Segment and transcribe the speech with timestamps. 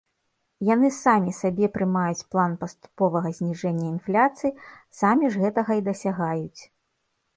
[0.67, 4.57] Яны самі сабе прымаюць план паступовага зніжэння інфляцыі,
[5.03, 6.61] самі ж гэтага і дасягаюць.